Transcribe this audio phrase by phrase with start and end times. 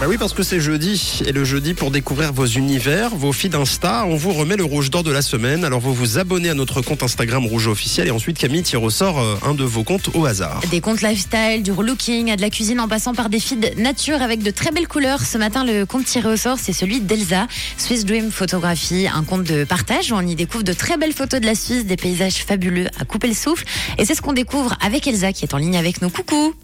[0.00, 1.22] Bah oui, parce que c'est jeudi.
[1.26, 4.90] Et le jeudi, pour découvrir vos univers, vos feeds Insta, on vous remet le rouge
[4.90, 5.64] d'or de la semaine.
[5.64, 8.90] Alors vous vous abonnez à notre compte Instagram Rouge Officiel et ensuite Camille tire au
[8.90, 10.60] sort euh, un de vos comptes au hasard.
[10.70, 14.22] Des comptes lifestyle, du relooking, à de la cuisine en passant par des feeds nature
[14.22, 15.22] avec de très belles couleurs.
[15.22, 19.42] Ce matin, le compte tiré au sort, c'est celui d'Elsa, Swiss Dream Photographie, un compte
[19.42, 22.44] de partage où on y découvre de très belles photos de la Suisse, des paysages
[22.44, 23.64] fabuleux à couper le souffle.
[23.98, 26.08] Et c'est ce qu'on découvre avec Elsa qui est en ligne avec nous.
[26.08, 26.54] Coucou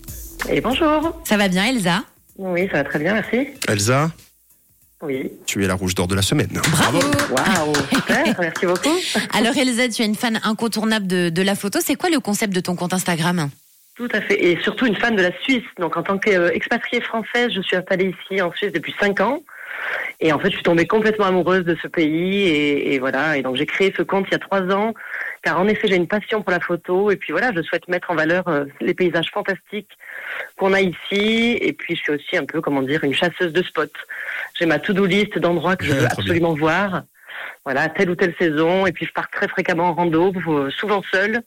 [0.48, 1.20] Et bonjour.
[1.24, 2.04] Ça va bien Elsa?
[2.36, 3.48] Oui, ça va très bien, merci.
[3.68, 4.10] Elsa,
[5.02, 5.30] Oui.
[5.46, 6.48] tu es la rouge d'or de la semaine.
[6.72, 6.98] Bravo
[7.30, 8.96] Waouh, super, merci beaucoup.
[9.32, 11.78] Alors Elsa, tu es une fan incontournable de, de la photo.
[11.82, 13.50] C'est quoi le concept de ton compte Instagram?
[13.96, 14.42] Tout à fait.
[14.44, 15.62] Et surtout une fan de la Suisse.
[15.78, 19.40] Donc en tant qu'expatriée française, je suis installée ici en Suisse depuis 5 ans.
[20.20, 22.40] Et en fait, je suis tombée complètement amoureuse de ce pays.
[22.42, 23.36] Et, et voilà.
[23.36, 24.94] Et donc j'ai créé ce compte il y a 3 ans.
[25.44, 27.10] Car en effet, j'ai une passion pour la photo.
[27.10, 29.90] Et puis voilà, je souhaite mettre en valeur euh, les paysages fantastiques
[30.56, 31.58] qu'on a ici.
[31.60, 33.84] Et puis je suis aussi un peu, comment dire, une chasseuse de spots.
[34.58, 36.08] J'ai ma to-do list d'endroits que je veux bien.
[36.08, 37.02] absolument voir.
[37.64, 38.86] Voilà, telle ou telle saison.
[38.86, 41.42] Et puis je pars très fréquemment en rando, euh, souvent seule,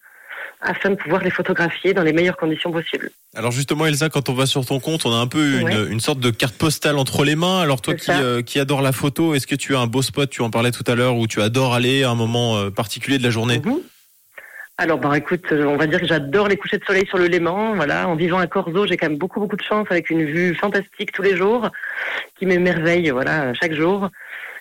[0.62, 3.12] afin de pouvoir les photographier dans les meilleures conditions possibles.
[3.36, 5.86] Alors justement, Elsa, quand on va sur ton compte, on a un peu une, Ouais.
[5.90, 7.60] une sorte de carte postale entre les mains.
[7.62, 10.30] Alors toi qui, euh, qui adore la photo, est-ce que tu as un beau spot,
[10.30, 13.18] tu en parlais tout à l'heure, où tu adores aller à un moment euh, particulier
[13.20, 13.62] de la journée?
[13.64, 13.80] Mhm.
[14.80, 17.26] Alors, bah, écoute, euh, on va dire que j'adore les couchers de soleil sur le
[17.26, 17.74] Léman.
[17.76, 20.54] Voilà, en vivant à Corzo, j'ai quand même beaucoup, beaucoup de chance avec une vue
[20.54, 21.70] fantastique tous les jours,
[22.38, 24.10] qui m'émerveille, voilà, chaque jour.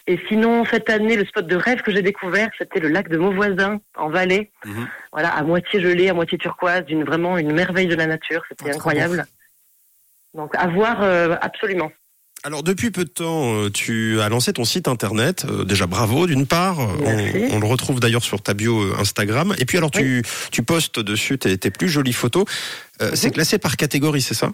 [0.09, 3.17] Et sinon, cette année, le spot de rêve que j'ai découvert, c'était le lac de
[3.19, 4.51] Mauvoisin, en Valais.
[4.65, 4.87] Mhm.
[5.13, 8.43] Voilà, à moitié gelé, à moitié turquoise, d'une vraiment une merveille de la nature.
[8.49, 9.27] C'était Oh, incroyable.
[10.35, 11.91] Donc, à voir euh, absolument.
[12.45, 15.45] Alors depuis peu de temps, euh, tu as lancé ton site internet.
[15.49, 16.79] Euh, déjà bravo d'une part.
[16.79, 17.49] Euh.
[17.51, 19.57] On, on le retrouve d'ailleurs sur ta bio Instagram.
[19.59, 22.45] Et puis alors tu, tu postes dessus tes, tes plus jolies photos.
[23.03, 23.33] Euh, C'est Mhm.
[23.35, 24.51] classé par catégorie, c'est ça?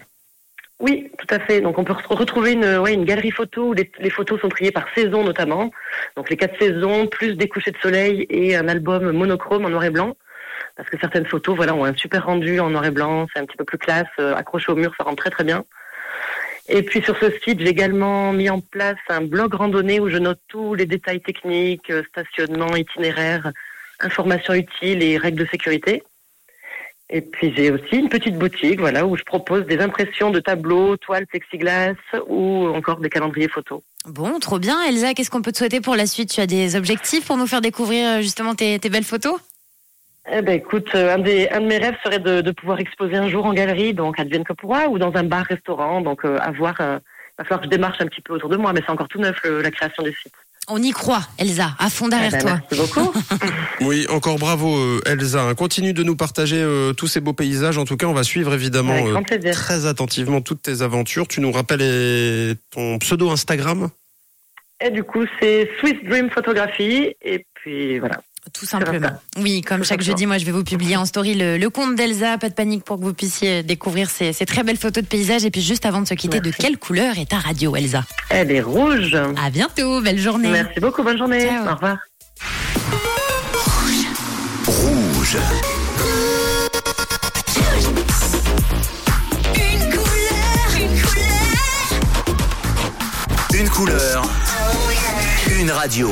[0.83, 1.61] Oui, tout à fait.
[1.61, 4.49] Donc on peut re- retrouver une, ouais, une galerie photo où les, les photos sont
[4.49, 5.71] triées par saison notamment.
[6.17, 9.85] Donc les quatre saisons, plus des couchers de soleil et un album monochrome en noir
[9.85, 10.17] et blanc.
[10.75, 13.45] Parce que certaines photos voilà, ont un super rendu en noir et blanc, c'est un
[13.45, 15.63] petit peu plus classe, euh, accroché au mur, ça rend très très bien.
[16.67, 20.17] Et puis sur ce site, j'ai également mis en place un blog randonnée où je
[20.17, 23.53] note tous les détails techniques, euh, stationnement, itinéraire,
[24.01, 26.03] informations utiles et règles de sécurité.
[27.15, 30.97] Et puis j'ai aussi une petite boutique, voilà, où je propose des impressions de tableaux,
[30.97, 31.93] toiles, plexiglas
[32.27, 33.81] ou encore des calendriers photos.
[34.05, 36.31] Bon, trop bien Elsa, qu'est-ce qu'on peut te souhaiter pour la suite?
[36.31, 39.39] Tu as des objectifs pour nous faire découvrir euh, justement tes, tes belles photos?
[40.31, 43.15] Eh ben écoute, euh, un, des, un de mes rêves serait de, de pouvoir exposer
[43.15, 46.39] un jour en galerie, donc à Advienne que pourra, ou dans un bar-restaurant, donc euh,
[46.41, 46.75] à voir.
[46.81, 48.91] euh, il va falloir que je démarche un petit peu autour de moi, mais c'est
[48.91, 50.33] encore tout neuf le- la création du site.
[50.69, 52.59] On y croit Elsa, à fond Eh derrière ben, toi.
[52.71, 53.13] merci beaucoup.
[53.81, 55.53] Oui, encore bravo euh, Elsa.
[55.55, 57.77] Continue de nous partager euh, tous ces beaux paysages.
[57.77, 61.27] En tout cas, on va suivre évidemment euh, très attentivement toutes tes aventures.
[61.27, 63.89] Tu nous rappelles ton pseudo Instagram?
[64.79, 68.21] Et du coup, c'est Swiss Dream Photographie, et puis voilà.
[68.53, 69.09] Tout simplement.
[69.37, 72.37] Oui, comme chaque jeudi, moi je vais vous publier en story le, le compte d'Elsa.
[72.37, 75.43] Pas de panique pour que vous puissiez découvrir ces, ces très belles photos de paysages.
[75.43, 78.03] Et puis juste avant de se quitter, de quelle couleur est ta radio, Elsa?
[78.29, 79.17] Elle est rouge.
[79.43, 80.49] À bientôt, belle journée.
[80.51, 81.47] Merci beaucoup, bonne journée.
[81.47, 81.67] Ciao.
[81.67, 81.97] Au revoir.
[84.67, 85.37] Rouge.
[89.55, 91.91] Une couleur, une couleur.
[93.53, 94.23] Une couleur.
[95.59, 96.09] Une radio.